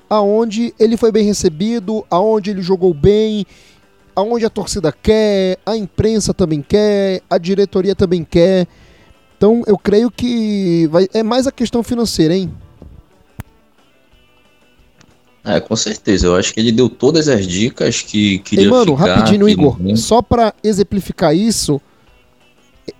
[0.08, 3.44] aonde ele foi bem recebido, aonde ele jogou bem,
[4.14, 8.68] aonde a torcida quer, a imprensa também quer, a diretoria também quer.
[9.36, 12.54] Então eu creio que vai, é mais a questão financeira, hein?
[15.44, 16.28] É, com certeza.
[16.28, 19.76] Eu acho que ele deu todas as dicas que queria E, mano, ficar, rapidinho, Igor,
[19.96, 21.78] só para exemplificar isso,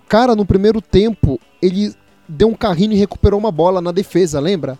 [0.06, 1.94] cara, no primeiro tempo, ele
[2.28, 4.78] deu um carrinho e recuperou uma bola na defesa, lembra?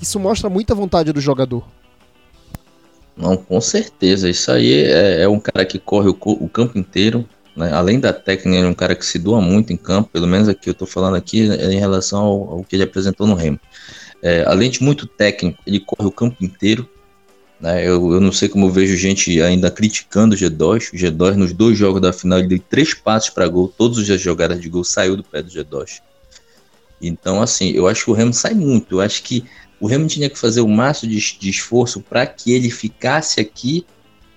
[0.00, 1.64] Isso mostra muita vontade do jogador.
[3.16, 4.30] Não, com certeza.
[4.30, 7.28] Isso aí é, é um cara que corre o, o campo inteiro.
[7.54, 7.70] Né?
[7.72, 10.08] Além da técnica, ele é um cara que se doa muito em campo.
[10.10, 13.26] Pelo menos aqui eu estou falando aqui é em relação ao, ao que ele apresentou
[13.26, 13.60] no Remo.
[14.22, 16.88] É, além de muito técnico, ele corre o campo inteiro.
[17.60, 17.86] Né?
[17.86, 20.94] Eu, eu não sei como eu vejo gente ainda criticando o G2.
[20.94, 23.68] O G2, nos dois jogos da final, ele deu três passos para gol.
[23.68, 26.00] Todas as jogadas de gol saiu do pé do G2.
[27.00, 28.96] Então, assim, eu acho que o Remo sai muito.
[28.96, 29.44] Eu acho que
[29.80, 33.86] o Remo tinha que fazer o máximo de, de esforço para que ele ficasse aqui,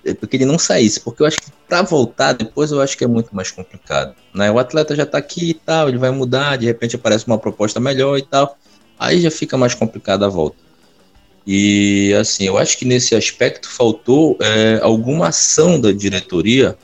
[0.04, 1.00] é, porque ele não saísse.
[1.00, 4.14] Porque eu acho que para voltar depois, eu acho que é muito mais complicado.
[4.34, 4.50] Né?
[4.50, 7.78] O atleta já está aqui e tal, ele vai mudar, de repente aparece uma proposta
[7.78, 8.56] melhor e tal
[8.98, 10.56] aí já fica mais complicada a volta.
[11.46, 16.76] E assim, eu acho que nesse aspecto faltou é, alguma ação da diretoria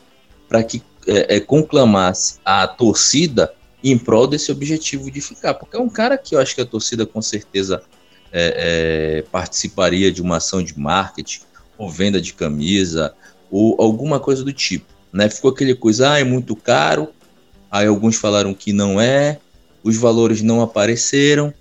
[0.49, 5.81] para que é, é, conclamasse a torcida em prol desse objetivo de ficar, porque é
[5.81, 7.83] um cara que eu acho que a torcida com certeza
[8.33, 11.41] é, é participaria de uma ação de marketing
[11.79, 13.15] ou venda de camisa
[13.51, 15.29] ou alguma coisa do tipo, né?
[15.29, 17.09] Ficou aquele coisa, ah, é muito caro,
[17.71, 19.39] aí alguns falaram que não é,
[19.83, 21.53] os valores não apareceram,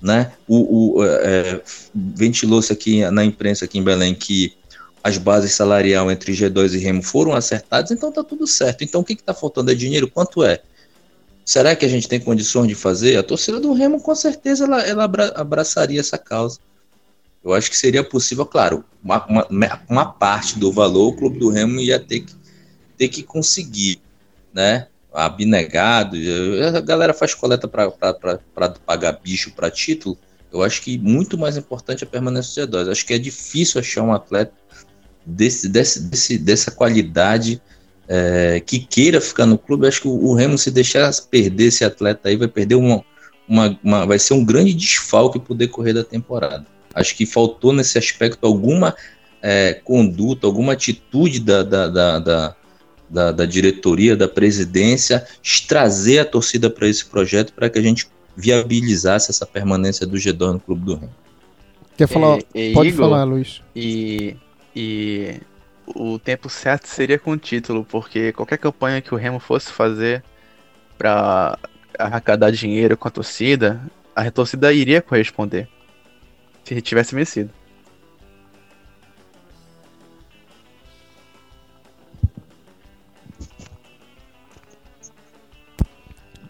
[0.00, 0.32] né?
[0.46, 1.62] O, o é, é,
[1.94, 4.56] ventilou-se aqui na imprensa aqui em Belém que
[5.02, 8.84] as bases salarial entre G2 e Remo foram acertadas, então tá tudo certo.
[8.84, 10.08] Então o que está faltando é dinheiro?
[10.08, 10.60] Quanto é?
[11.48, 13.16] Será que a gente tem condições de fazer?
[13.16, 16.58] A torcida do Remo com certeza ela, ela abraçaria essa causa.
[17.42, 21.48] Eu acho que seria possível, claro, uma, uma, uma parte do valor o clube do
[21.48, 22.34] Remo ia ter que,
[22.98, 23.98] ter que conseguir,
[24.52, 24.88] né?
[25.10, 26.18] abnegado,
[26.76, 30.18] a galera faz coleta para pagar bicho para título.
[30.52, 32.90] Eu acho que muito mais importante é a permanência do G2.
[32.90, 34.52] Acho que é difícil achar um atleta
[35.24, 37.58] desse, desse, desse dessa qualidade
[38.08, 39.86] é, que queira ficar no clube.
[39.86, 43.04] Acho que o, o, Remo, se deixar perder esse atleta aí, vai perder uma,
[43.46, 46.66] uma, uma, vai ser um grande desfalque para o decorrer da temporada.
[46.94, 48.96] Acho que faltou nesse aspecto alguma
[49.42, 52.56] é, conduta, alguma atitude da, da, da, da
[53.10, 55.26] da, da diretoria, da presidência,
[55.66, 60.52] trazer a torcida para esse projeto para que a gente viabilizasse essa permanência do G2
[60.52, 61.14] no Clube do Remo.
[61.96, 62.38] Quer falar?
[62.54, 63.62] E, e Pode Igor, falar, Luiz.
[63.74, 64.36] E,
[64.74, 65.40] e
[65.94, 70.22] o tempo certo seria com o título, porque qualquer campanha que o Remo fosse fazer
[70.96, 71.58] para
[71.98, 73.80] arrecadar dinheiro com a torcida,
[74.14, 75.68] a torcida iria corresponder
[76.64, 77.50] se ele tivesse vencido.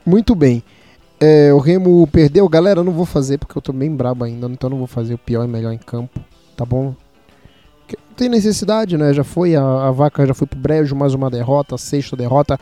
[0.04, 0.62] Muito bem.
[1.20, 2.48] É, o Remo perdeu.
[2.48, 5.14] Galera, eu não vou fazer porque eu tô bem brabo ainda, então não vou fazer
[5.14, 6.18] o pior e melhor em campo,
[6.56, 6.94] tá bom?
[7.96, 9.14] Não tem necessidade, né?
[9.14, 12.58] Já foi, a, a vaca já foi pro brejo, mais uma derrota, sexta derrota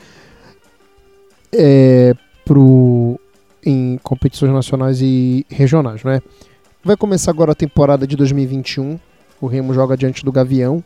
[1.53, 3.19] é, pro,
[3.65, 6.21] em competições nacionais e regionais, né?
[6.85, 8.99] Vai começar agora a temporada de 2021.
[9.41, 10.85] O Remo joga diante do Gavião.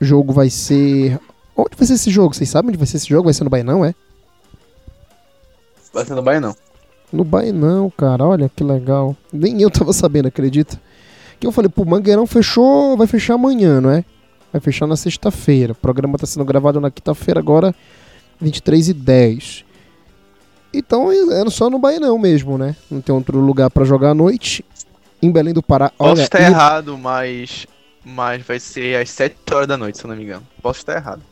[0.00, 1.18] O jogo vai ser.
[1.56, 2.34] Onde vai ser esse jogo?
[2.34, 3.24] Vocês sabem onde vai ser esse jogo?
[3.24, 3.94] Vai ser no Bainão, é?
[5.92, 6.54] Vai ser no Bainão.
[7.12, 9.16] No Bainão, cara, olha que legal.
[9.32, 10.80] Nem eu tava sabendo, acredita?
[11.40, 14.04] Que eu falei, pô, Mangueirão fechou, vai fechar amanhã, não é?
[14.52, 15.72] Vai fechar na sexta-feira.
[15.72, 17.74] O programa tá sendo gravado na quinta-feira, agora
[18.40, 19.64] 23 e 10.
[20.72, 22.76] Então é só no Bainão mesmo, né?
[22.90, 24.64] Não tem outro lugar para jogar à noite.
[25.22, 25.90] Em Belém do Pará.
[25.90, 26.44] Posso olha, estar e...
[26.44, 27.66] errado, mas,
[28.04, 30.46] mas vai ser às 7 horas da noite, se eu não me engano.
[30.62, 31.22] Posso estar errado.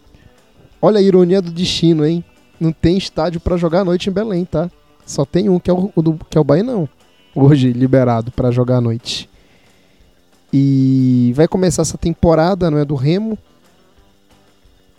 [0.80, 2.24] Olha a ironia do destino, hein?
[2.60, 4.70] não tem estádio para jogar à noite em Belém, tá?
[5.06, 6.88] Só tem um que é o, o do, que é o Bainão.
[7.34, 9.28] Hoje liberado para jogar à noite.
[10.52, 13.38] E vai começar essa temporada, não é do Remo.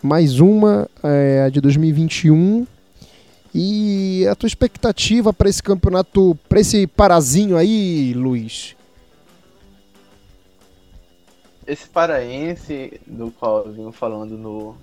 [0.02, 2.66] Mais uma, é, a de 2021.
[3.54, 8.76] E a tua expectativa para esse campeonato, para esse parazinho aí, Luiz?
[11.70, 14.76] esse paraense, do qual eu venho falando no,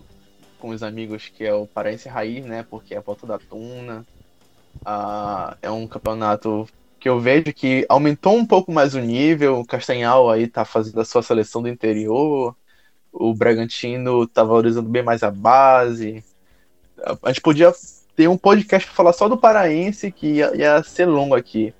[0.58, 2.64] com os amigos, que é o paraense raiz, né?
[2.70, 4.06] Porque é a volta da Tuna.
[4.84, 6.68] Ah, é um campeonato
[7.06, 9.60] que eu vejo que aumentou um pouco mais o nível.
[9.60, 12.52] O Castanhal aí tá fazendo a sua seleção do interior.
[13.12, 16.24] O Bragantino tá valorizando bem mais a base.
[17.22, 17.72] A gente podia
[18.16, 21.72] ter um podcast para falar só do paraense, que ia, ia ser longo aqui.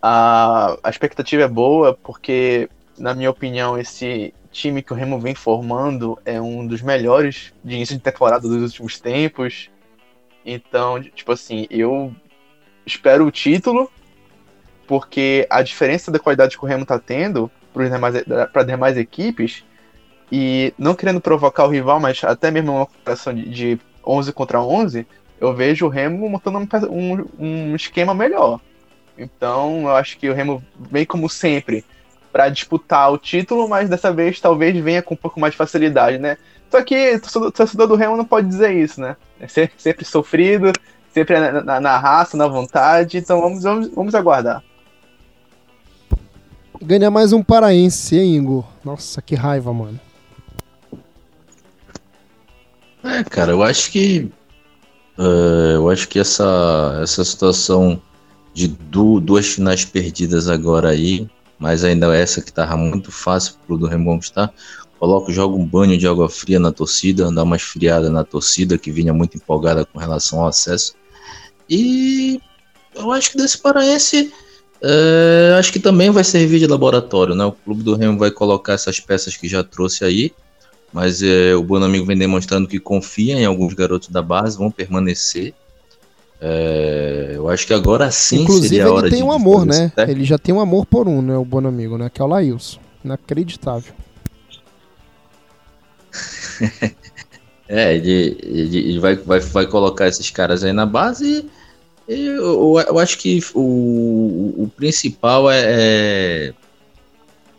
[0.00, 5.34] A, a expectativa é boa, porque na minha opinião, esse time que o Remo vem
[5.34, 9.68] formando é um dos melhores de início de temporada dos últimos tempos.
[10.46, 12.10] Então, tipo assim, eu
[12.86, 13.90] espero o título,
[14.86, 19.64] porque a diferença da qualidade que o Remo tá tendo para as demais equipes,
[20.30, 24.60] e não querendo provocar o rival, mas até mesmo uma comparação de, de 11 contra
[24.60, 25.06] 11,
[25.40, 26.58] eu vejo o Remo montando
[26.90, 28.60] um, um esquema melhor.
[29.16, 31.84] Então, eu acho que o Remo vem como sempre
[32.32, 36.18] para disputar o título, mas dessa vez talvez venha com um pouco mais de facilidade,
[36.18, 36.36] né?
[36.70, 39.16] Só que o torcedor do Remo não pode dizer isso, né?
[39.40, 40.72] É sempre, sempre sofrido,
[41.12, 44.62] sempre na, na, na, raça, na vontade, então vamos, vamos, vamos aguardar.
[46.82, 48.64] Ganha mais um paraense, hein, Igor?
[48.84, 50.00] Nossa, que raiva, mano.
[53.02, 54.30] É, cara, eu acho que.
[55.18, 58.00] Uh, eu acho que essa, essa situação
[58.52, 63.78] de du duas finais perdidas agora aí mas ainda essa que tava muito fácil pro
[63.78, 64.52] do Remo conquistar.
[64.98, 68.90] Coloca, joga um banho de água fria na torcida, dá uma esfriada na torcida que
[68.90, 70.94] vinha muito empolgada com relação ao acesso.
[71.68, 72.40] E
[72.94, 74.32] eu acho que desse paraense
[74.82, 77.44] é, acho que também vai servir de laboratório, né?
[77.44, 80.32] O clube do Remo vai colocar essas peças que já trouxe aí,
[80.92, 84.70] mas é, o bom amigo vem demonstrando que confia em alguns garotos da base, vão
[84.70, 85.54] permanecer.
[86.40, 89.64] É, eu acho que agora sim Inclusive, seria a hora ele tem de, um amor,
[89.64, 89.90] né?
[90.06, 91.36] Ele já tem um amor por um, né?
[91.36, 92.10] O bom amigo, né?
[92.12, 92.78] Que é o Laílson.
[93.02, 93.94] Inacreditável.
[97.68, 101.50] é, ele, ele, ele, vai, vai, vai colocar esses caras aí na base e
[102.08, 106.54] eu, eu acho que o, o principal é, é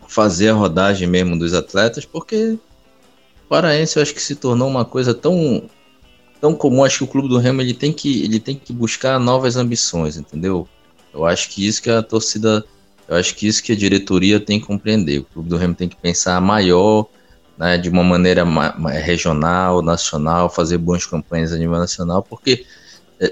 [0.07, 2.57] fazer a rodagem mesmo dos atletas, porque
[3.49, 5.69] Paraense eu acho que se tornou uma coisa tão
[6.39, 9.19] tão comum, acho que o clube do Remo ele tem que ele tem que buscar
[9.19, 10.67] novas ambições, entendeu?
[11.13, 12.63] Eu acho que isso que a torcida,
[13.07, 15.19] eu acho que isso que a diretoria tem que compreender.
[15.19, 17.07] O clube do Remo tem que pensar maior,
[17.57, 18.45] né, de uma maneira
[19.01, 22.65] regional, nacional, fazer boas campanhas a nível nacional, porque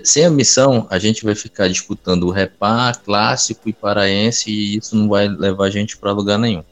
[0.03, 4.95] sem a missão a gente vai ficar disputando o Repá, Clássico e Paraense e isso
[4.95, 6.63] não vai levar a gente para lugar nenhum.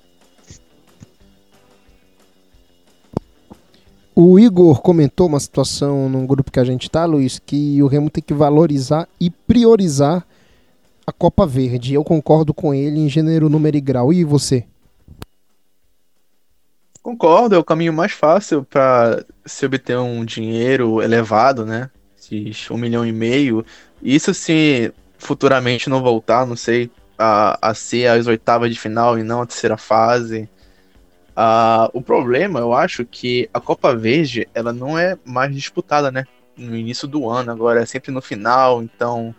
[4.16, 8.12] O Igor comentou uma situação num grupo que a gente tá, Luiz, que o Remo
[8.12, 10.24] tem que valorizar e priorizar
[11.06, 11.96] a Copa Verde.
[11.96, 14.14] Eu concordo com ele em gênero, número e grau.
[14.14, 14.66] E você?
[17.02, 21.90] Concordo, é o caminho mais fácil para se obter um dinheiro elevado, né?
[22.72, 23.66] Um milhão e meio.
[24.02, 29.24] Isso se futuramente não voltar, não sei, a, a ser as oitavas de final e
[29.24, 30.50] não a terceira fase.
[31.36, 36.26] Uh, o problema, eu acho, que a Copa Verde ela não é mais disputada, né?
[36.56, 39.34] No início do ano, agora é sempre no final, então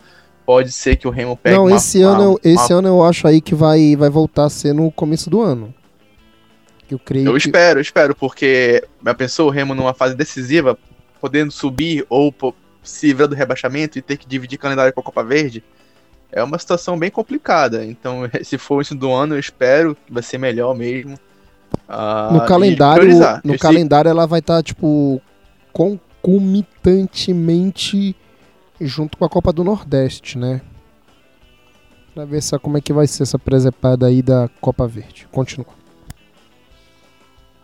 [0.45, 2.79] pode ser que o Remo pegue Não, uma, esse uma, ano, eu, esse uma...
[2.79, 5.73] ano eu acho aí que vai, vai voltar a ser no começo do ano.
[6.91, 7.27] Eu creio.
[7.27, 7.39] Eu que...
[7.39, 10.77] espero, eu espero, porque já pensou o Remo numa fase decisiva,
[11.21, 12.31] podendo subir ou
[12.85, 15.63] se livrar do rebaixamento e ter que dividir calendário com a Copa Verde?
[16.31, 17.85] É uma situação bem complicada.
[17.85, 21.17] Então, se for isso do ano, eu espero que vai ser melhor mesmo.
[21.89, 23.09] Uh, no calendário,
[23.43, 25.21] no calendário ela vai estar tá, tipo
[25.73, 28.15] concomitantemente
[28.79, 30.61] junto com a Copa do Nordeste, né?
[32.13, 35.27] Pra ver só como é que vai ser essa presepada aí da Copa Verde.
[35.31, 35.67] Continua.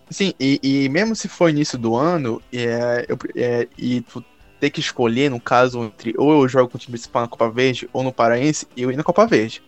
[0.10, 4.22] Sim, e, e mesmo se for início do ano, é, eu, é, e tu
[4.62, 7.50] ter que escolher, no caso, entre ou eu jogo com o time principal na Copa
[7.50, 9.64] Verde ou no Paraense, eu ir na Copa Verde.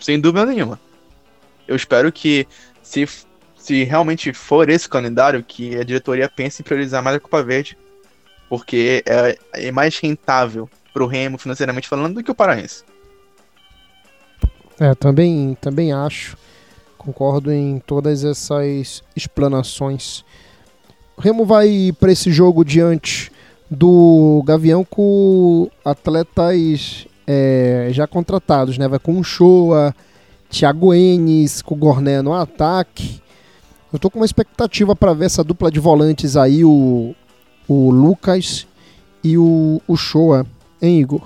[0.00, 0.80] Sem dúvida nenhuma.
[1.68, 2.48] Eu espero que
[2.82, 3.06] se
[3.58, 7.76] se realmente for esse calendário, que a diretoria pense em priorizar mais a Copa Verde,
[8.48, 12.82] porque é, é mais rentável para o Remo, financeiramente falando, do que o Paraense.
[14.80, 16.38] É, também, também acho.
[16.96, 20.24] Concordo em todas essas explanações.
[21.18, 23.30] O Remo vai para esse jogo diante
[23.70, 28.88] do Gavião com atletas é, já contratados, né?
[28.88, 29.94] Vai com o Shoa,
[30.48, 33.20] Thiago Enes, com o Gorné no ataque.
[33.92, 37.14] Eu tô com uma expectativa para ver essa dupla de volantes aí, o,
[37.68, 38.66] o Lucas
[39.22, 40.44] e o, o Shoa,
[40.82, 41.22] hein, Igor?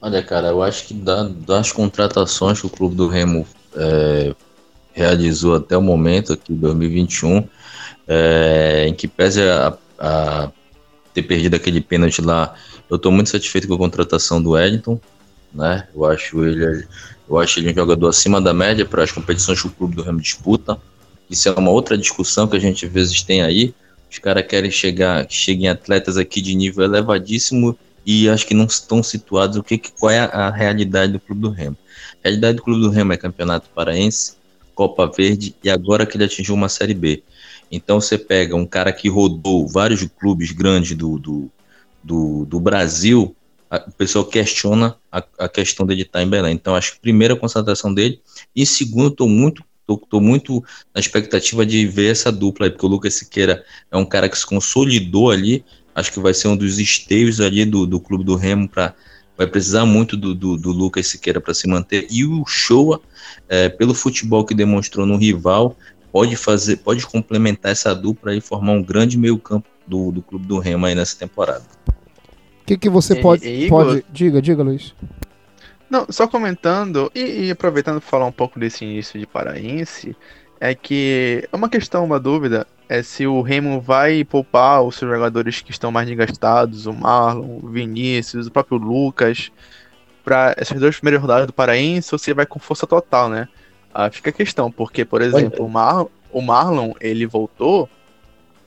[0.00, 3.46] Olha, cara, eu acho que da, das contratações que o clube do Remo
[3.76, 4.34] é,
[4.92, 7.46] realizou até o momento aqui, 2021,
[8.12, 10.50] é, em que pese a, a,
[11.14, 12.54] ter perdido aquele pênalti lá,
[12.90, 15.00] eu estou muito satisfeito com a contratação do Wellington,
[15.52, 15.88] né?
[15.94, 16.86] Eu acho ele,
[17.28, 20.02] eu acho ele um jogador acima da média para as competições que o clube do
[20.02, 20.78] Remo disputa.
[21.30, 23.74] Isso é uma outra discussão que a gente às vezes tem aí.
[24.10, 29.02] Os caras querem chegar, cheguem atletas aqui de nível elevadíssimo e acho que não estão
[29.02, 31.76] situados o que, qual é a realidade do Clube do Remo.
[32.22, 34.34] A realidade do Clube do Remo é Campeonato Paraense,
[34.74, 37.22] Copa Verde e agora que ele atingiu uma Série B.
[37.72, 41.50] Então você pega um cara que rodou vários clubes grandes do, do,
[42.04, 43.34] do, do Brasil,
[43.70, 46.54] a, o pessoal questiona a, a, questão dele estar em Belém.
[46.54, 48.20] Então acho que primeiro a concentração dele.
[48.54, 50.62] E segundo estou muito Estou muito
[50.94, 54.38] na expectativa de ver essa dupla aí, porque o Lucas Siqueira é um cara que
[54.38, 55.64] se consolidou ali,
[55.94, 58.94] acho que vai ser um dos esteios ali do, do clube do Remo para
[59.36, 62.06] vai precisar muito do, do, do Lucas Siqueira para se manter.
[62.10, 63.00] E o Showa
[63.48, 65.76] é, pelo futebol que demonstrou no rival
[66.12, 70.46] pode fazer pode complementar essa dupla e formar um grande meio campo do, do clube
[70.46, 71.64] do Remo aí nessa temporada.
[71.88, 74.94] O que, que você pode, e, pode diga diga Luiz.
[75.90, 80.14] Não só comentando e, e aproveitando para falar um pouco desse início de paraense
[80.60, 85.10] é que é uma questão uma dúvida é se o Remo vai poupar os seus
[85.10, 89.50] jogadores que estão mais desgastados, o Marlon, o Vinícius, o próprio Lucas,
[90.22, 93.48] para essas duas primeiras rodadas do Paraense, ou se vai com força total, né?
[93.94, 97.88] Ah, fica a questão, porque, por exemplo, o, Mar o Marlon, ele voltou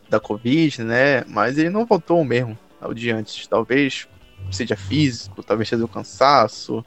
[0.09, 1.23] da Covid, né?
[1.27, 3.47] Mas ele não voltou mesmo ao de antes.
[3.47, 4.07] Talvez
[4.51, 6.85] seja físico, talvez seja o cansaço.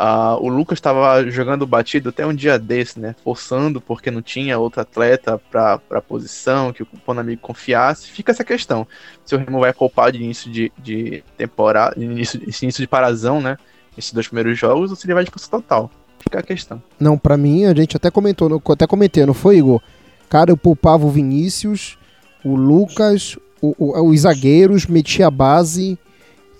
[0.00, 3.14] Uh, o Lucas estava jogando batido até um dia desse, né?
[3.22, 8.10] Forçando porque não tinha outro atleta para a posição que o Bonamigo confiasse.
[8.10, 8.88] Fica essa questão.
[9.26, 13.40] Se o Remo vai poupar de início de, de temporada, de início, início de parazão,
[13.42, 13.58] né?
[13.96, 15.90] Esses dois primeiros jogos, ou se ele vai de força total.
[16.20, 16.82] Fica a questão.
[16.98, 19.80] Não, para mim, a gente até comentou, até comentei, não foi, Igor?
[20.28, 21.98] Cara, eu poupava o Vinícius,
[22.44, 25.98] o Lucas, o, o, os zagueiros, metia a base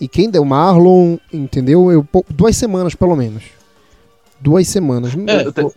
[0.00, 1.92] e quem deu Marlon, entendeu?
[1.92, 3.44] Eu, duas semanas, pelo menos.
[4.40, 5.12] Duas semanas.
[5.26, 5.74] É, eu,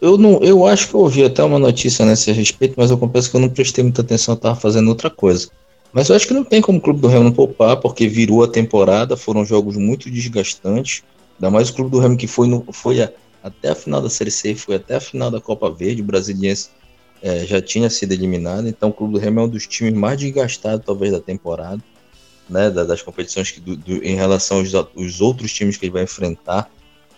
[0.00, 3.30] eu, não, eu acho que eu ouvi até uma notícia nesse respeito, mas eu confesso
[3.30, 5.48] que eu não prestei muita atenção, eu tava fazendo outra coisa.
[5.90, 8.44] Mas eu acho que não tem como o Clube do Remo não poupar, porque virou
[8.44, 11.02] a temporada, foram jogos muito desgastantes.
[11.34, 13.10] Ainda mais o Clube do Remo que foi, no, foi a,
[13.42, 16.70] até a final da Série C, foi até a final da Copa Verde, o Brasiliense
[17.22, 20.18] é, já tinha sido eliminado, então o Clube do Remo é um dos times mais
[20.18, 21.82] desgastados, talvez, da temporada
[22.48, 26.02] né, das competições que, do, do, em relação aos, aos, outros times que ele vai
[26.02, 26.70] enfrentar.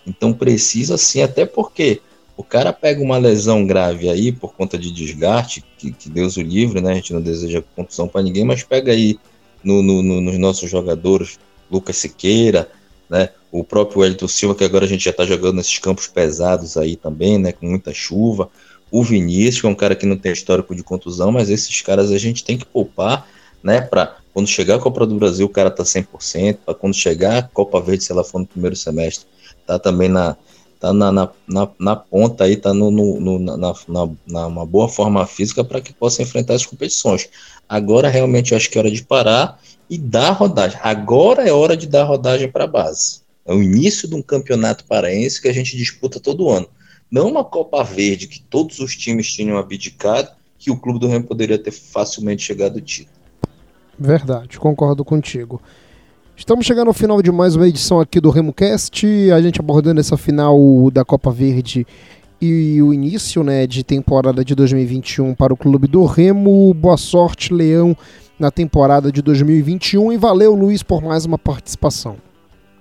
[0.07, 2.01] Então precisa sim, até porque
[2.37, 6.43] o cara pega uma lesão grave aí por conta de desgaste, que, que Deus o
[6.43, 6.93] livre, né?
[6.93, 9.19] A gente não deseja contusão para ninguém, mas pega aí
[9.65, 11.39] no, no, no, nos nossos jogadores,
[11.71, 12.71] Lucas Siqueira,
[13.09, 13.31] né?
[13.59, 16.95] O próprio Elton Silva, que agora a gente já está jogando nesses campos pesados aí
[16.95, 17.53] também, né?
[17.53, 18.51] Com muita chuva.
[18.91, 22.11] O Vinícius, que é um cara que não tem histórico de contusão, mas esses caras
[22.11, 23.29] a gente tem que poupar,
[23.63, 23.81] né?
[23.81, 26.59] Para quando chegar a Copa do Brasil, o cara tá 100%.
[26.65, 29.27] Para quando chegar a Copa Verde, se ela for no primeiro semestre,
[29.67, 30.37] tá também na,
[30.79, 34.67] tá na, na, na, na ponta aí, tá no, no, no na, na, na, uma
[34.67, 37.29] boa forma física para que possa enfrentar as competições.
[37.69, 40.79] Agora realmente eu acho que é hora de parar e dar rodagem.
[40.83, 43.26] Agora é hora de dar rodagem para a base.
[43.47, 46.69] É o início de um campeonato paraense que a gente disputa todo ano.
[47.11, 51.25] Não uma Copa Verde que todos os times tinham abdicado, que o Clube do Remo
[51.25, 53.17] poderia ter facilmente chegado ao título.
[53.99, 55.63] Verdade, concordo contigo.
[56.37, 60.17] Estamos chegando ao final de mais uma edição aqui do RemoCast, a gente abordando essa
[60.17, 60.59] final
[60.91, 61.87] da Copa Verde
[62.41, 66.75] e o início né, de temporada de 2021 para o Clube do Remo.
[66.75, 67.97] Boa sorte, Leão,
[68.39, 72.26] na temporada de 2021 e valeu, Luiz, por mais uma participação.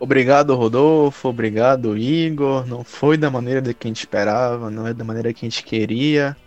[0.05, 1.29] Obrigado, Rodolfo.
[1.29, 2.67] Obrigado, Igor.
[2.67, 5.63] Não foi da maneira que a gente esperava, não é da maneira que a gente
[5.63, 6.37] queria.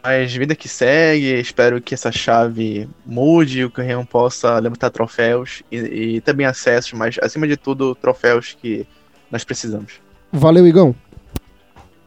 [0.00, 4.90] Mas vida que segue, espero que essa chave mude, o que o Remo possa levantar
[4.90, 8.86] troféus e, e, também acessos, mas acima de tudo, troféus que
[9.32, 9.94] nós precisamos.
[10.30, 10.94] Valeu, Igão.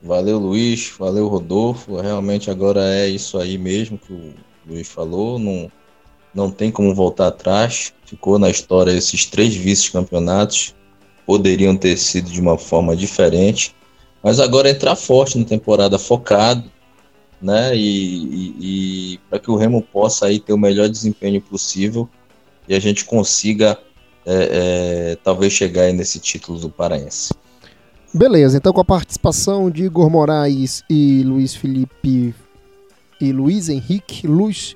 [0.02, 0.94] Valeu, Luiz.
[0.98, 2.00] Valeu, Rodolfo.
[2.00, 4.34] Realmente agora é isso aí mesmo que o
[4.66, 5.38] Luiz falou.
[5.38, 5.70] Não,
[6.34, 7.94] não tem como voltar atrás.
[8.06, 10.76] Ficou na história esses três vice-campeonatos.
[11.26, 13.76] Poderiam ter sido de uma forma diferente.
[14.24, 16.70] Mas agora entrar forte na temporada, focado
[17.42, 17.76] né?
[17.76, 18.56] E, e,
[19.14, 22.10] e para que o Remo possa aí ter o melhor desempenho possível
[22.68, 23.78] e a gente consiga
[24.26, 27.34] é, é, talvez chegar aí nesse título do Paraense.
[28.14, 32.34] Beleza, então com a participação de Igor Moraes e Luiz Felipe
[33.22, 34.76] e Luiz Henrique Luz,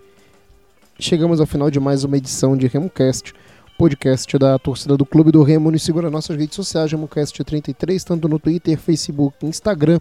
[1.01, 3.33] chegamos ao final de mais uma edição de RemoCast,
[3.75, 5.71] podcast da torcida do Clube do Remo.
[5.71, 9.99] Nos segura nossas redes sociais, RemoCast33, tanto no Twitter, Facebook, Instagram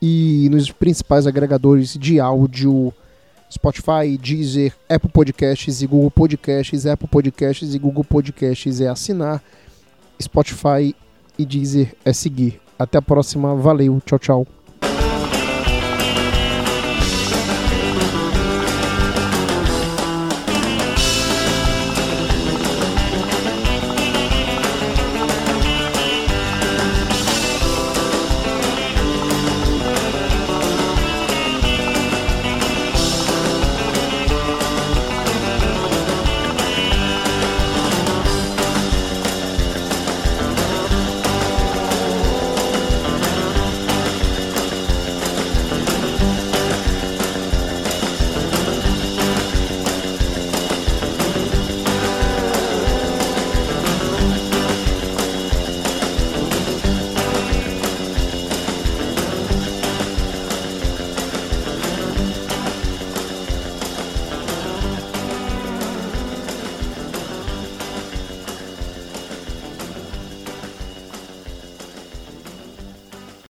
[0.00, 2.92] e nos principais agregadores de áudio
[3.50, 6.84] Spotify, Deezer, Apple Podcasts e Google Podcasts.
[6.84, 9.42] Apple Podcasts e Google Podcasts é assinar.
[10.20, 10.94] Spotify
[11.38, 12.60] e Deezer é seguir.
[12.78, 13.54] Até a próxima.
[13.56, 14.00] Valeu.
[14.04, 14.57] Tchau, tchau.